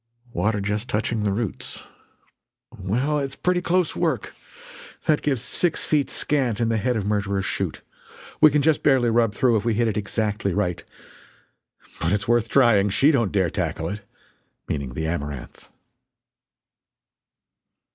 [0.33, 1.83] "Water just touching the roots."
[2.75, 4.33] "Well it's pretty close work.
[5.05, 7.83] That gives six feet scant in the head of Murderer's Chute.
[8.41, 10.83] We can just barely rub through if we hit it exactly right.
[11.99, 12.89] But it's worth trying.
[12.89, 14.01] She don't dare tackle it!"
[14.67, 15.69] meaning the Amaranth.